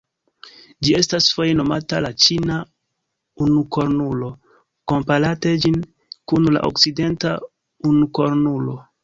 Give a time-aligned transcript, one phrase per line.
[0.85, 2.55] Ĝi estas foje nomata la "ĉina
[3.49, 4.31] unukornulo",
[4.93, 5.79] komparante ĝin
[6.33, 7.37] kun la okcidenta
[7.93, 8.77] unukornulo.